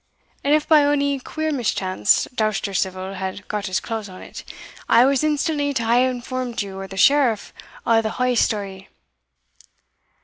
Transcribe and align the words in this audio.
And 0.43 0.55
if 0.55 0.67
by 0.67 0.83
ony 0.83 1.19
queer 1.19 1.51
mischance 1.51 2.27
Doustercivil 2.33 3.13
had 3.17 3.47
got 3.47 3.67
his 3.67 3.79
claws 3.79 4.09
on't, 4.09 4.43
I 4.89 5.05
was 5.05 5.23
instantly 5.23 5.75
to 5.75 5.85
hae 5.85 6.09
informed 6.09 6.63
you 6.63 6.79
or 6.79 6.87
the 6.87 6.97
Sheriff 6.97 7.53
o' 7.85 8.01
the 8.01 8.13
haill 8.13 8.35
story." 8.35 8.89